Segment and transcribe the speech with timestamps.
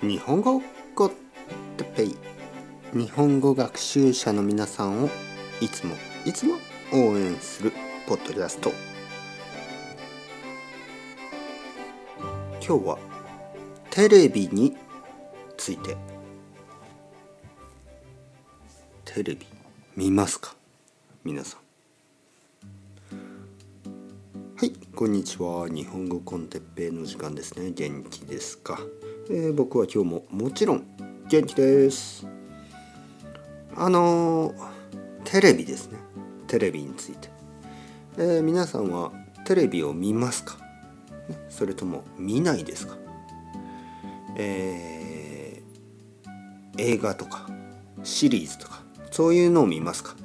[0.00, 0.62] 日本語
[0.94, 1.12] コッ
[1.96, 2.16] ペイ。
[2.92, 5.10] 日本語学習者の皆さんを
[5.60, 6.54] いつもいつも
[6.92, 7.72] 応援する
[8.06, 8.70] ポッドキャスト。
[12.64, 12.98] 今日は
[13.90, 14.76] テレビに
[15.56, 15.96] ついて。
[19.04, 19.44] テレビ
[19.96, 20.54] 見ますか？
[21.24, 21.67] 皆さん。
[24.98, 25.68] こんにちは。
[25.68, 27.70] 日本語コンテッペイの時間ですね。
[27.70, 28.80] 元気ですか、
[29.30, 30.84] えー、僕は今日ももちろん
[31.28, 32.26] 元気です。
[33.76, 34.52] あの、
[35.22, 35.98] テレビですね。
[36.48, 37.28] テレビについて、
[38.16, 39.12] えー、皆さんは
[39.44, 40.58] テレビを見ますか？
[41.48, 42.96] それとも見ないですか？
[44.34, 47.48] えー、映画とか
[48.02, 50.16] シリーズとかそういうのを見ますか？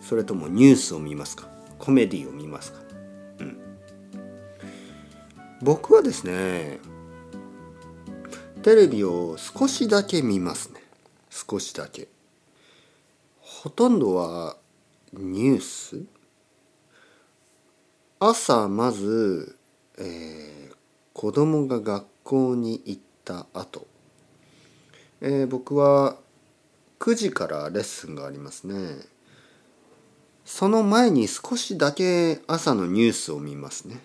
[0.00, 1.50] それともニュースを見ますか？
[1.78, 2.80] コメディを見ますか？
[3.40, 3.65] うん。
[5.62, 6.78] 僕はですね
[8.66, 10.82] テレビを少しだけ見ますね。
[11.30, 12.08] 少しだけ。
[13.40, 14.56] ほとんどは
[15.12, 16.04] ニュース。
[18.18, 19.56] 朝まず、
[19.98, 20.74] えー、
[21.12, 23.86] 子供が学校に行った後、
[25.20, 26.16] えー、僕は
[26.98, 28.74] 9時からレッスンがありますね。
[30.44, 34.02] その前に少しだけ朝のニュースを見ますね。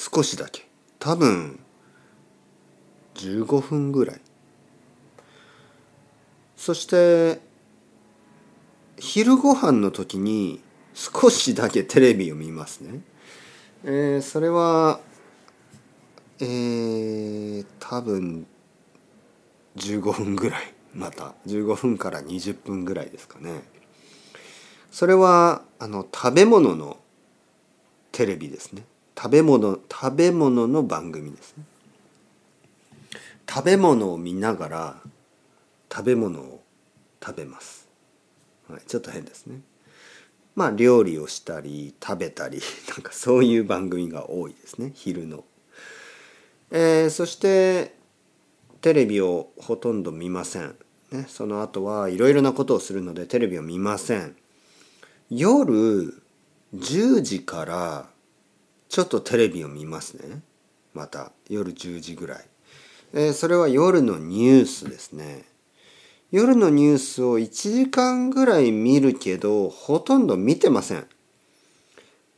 [0.00, 0.66] 少しだけ
[0.98, 1.60] 多分
[3.16, 4.20] 15分ぐらい
[6.56, 7.38] そして
[8.98, 10.62] 昼ご飯の時に
[10.94, 13.00] 少しだけテレビを見ますね。
[13.84, 15.00] えー、それは
[16.40, 18.46] えー、多分
[19.76, 23.62] 15分ぐらいまた15分から20分ぐらいですかね。
[24.90, 26.96] それはあの食べ物の
[28.12, 28.84] テレビですね。
[29.16, 31.64] 食べ物食べ物の番組ですね。
[33.48, 34.96] 食べ物を見ながら
[35.92, 36.62] 食べ物を
[37.22, 37.88] 食べます。
[38.68, 39.60] はい、ちょっと変ですね。
[40.54, 42.60] まあ料理をしたり食べたり
[42.90, 45.44] なんかそういう番組が多いですね昼の。
[46.70, 47.94] えー、そして
[48.80, 50.76] テレビをほとんど見ません。
[51.10, 54.36] ね、その後はいろいろなことをするのでテレビを見ません。
[55.28, 56.22] 夜
[56.74, 58.10] 10時から
[58.90, 60.42] ちょっとテレビを見ますね。
[60.92, 62.44] また夜10時ぐらい。
[63.14, 65.50] えー、それは夜のニュースですね。
[66.30, 71.06] 夜のニュースを1時間ぐらい見るけどほとんど見てません、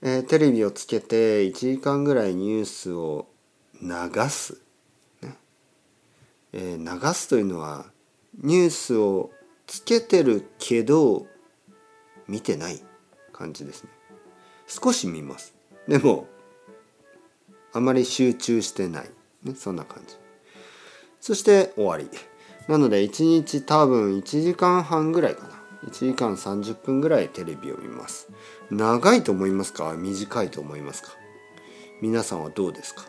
[0.01, 3.27] えー、テレビをつけて1時間ぐらいニュースを
[3.83, 3.89] 流
[4.31, 4.63] す、
[5.21, 5.35] ね
[6.55, 7.85] えー、流すというのは
[8.43, 9.31] ニュースを
[9.67, 11.27] つけてるけど
[12.27, 12.81] 見てない
[13.31, 13.91] 感じですね
[14.67, 15.55] 少し見ます
[15.87, 16.29] でも
[17.73, 19.11] あまり集中してない、
[19.45, 20.15] ね、そんな感じ。
[21.21, 22.09] そして終わり。
[22.69, 25.49] なので1日多分1時間半ぐらいかな。
[25.89, 28.29] 1時間30分ぐらいテレビを見ます。
[28.71, 29.95] 長いと思いますか？
[29.95, 31.11] 短いと思いますか？
[32.01, 33.03] 皆さんはどうですか？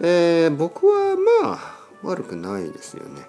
[0.00, 3.22] えー、僕はまあ悪くないですよね。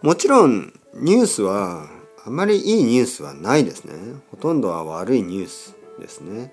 [0.00, 1.86] もちろんニュースは
[2.24, 3.94] あまりいいニュースはないですね。
[4.32, 6.52] ほとんどは悪いニュースですね。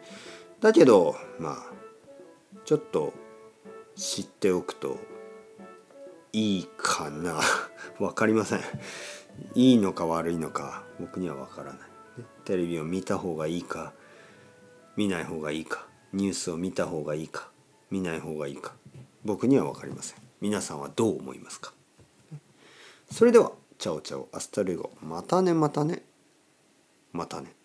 [0.61, 1.73] だけどまあ
[2.65, 3.13] ちょっと
[3.95, 4.97] 知っておくと
[6.31, 7.39] いいかな。
[7.97, 8.61] 分かりません。
[9.55, 11.89] いいのか悪いのか僕には分からない。
[12.45, 13.93] テレビを見た方がいいか
[14.95, 17.49] 見ない方がいいかニュースを見た方がいいか
[17.89, 18.73] 見ない方がいいか
[19.23, 20.21] 僕には分かりません。
[20.41, 21.73] 皆さんはどう思いますか？
[23.11, 24.91] それではチャオチャオ hasta luego。
[25.01, 26.03] またねまたね
[27.11, 27.55] またね。